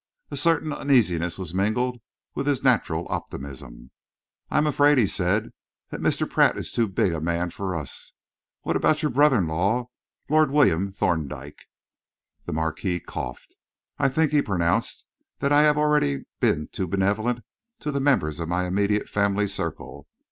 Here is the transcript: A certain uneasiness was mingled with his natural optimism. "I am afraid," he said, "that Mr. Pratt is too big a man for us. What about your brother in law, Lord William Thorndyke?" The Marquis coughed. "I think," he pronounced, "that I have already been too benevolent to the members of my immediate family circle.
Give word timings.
A 0.31 0.35
certain 0.35 0.73
uneasiness 0.73 1.37
was 1.37 1.53
mingled 1.53 2.01
with 2.33 2.47
his 2.47 2.63
natural 2.63 3.05
optimism. 3.11 3.91
"I 4.49 4.57
am 4.57 4.65
afraid," 4.65 4.97
he 4.97 5.05
said, 5.05 5.51
"that 5.91 6.01
Mr. 6.01 6.27
Pratt 6.27 6.57
is 6.57 6.71
too 6.71 6.87
big 6.87 7.13
a 7.13 7.21
man 7.21 7.51
for 7.51 7.75
us. 7.75 8.11
What 8.63 8.75
about 8.75 9.03
your 9.03 9.11
brother 9.11 9.37
in 9.37 9.47
law, 9.47 9.91
Lord 10.27 10.49
William 10.49 10.91
Thorndyke?" 10.91 11.65
The 12.47 12.53
Marquis 12.53 12.99
coughed. 13.01 13.53
"I 13.99 14.09
think," 14.09 14.31
he 14.31 14.41
pronounced, 14.41 15.05
"that 15.37 15.51
I 15.51 15.61
have 15.61 15.77
already 15.77 16.23
been 16.39 16.67
too 16.71 16.87
benevolent 16.87 17.41
to 17.81 17.91
the 17.91 17.99
members 17.99 18.39
of 18.39 18.49
my 18.49 18.65
immediate 18.65 19.07
family 19.07 19.45
circle. 19.45 20.07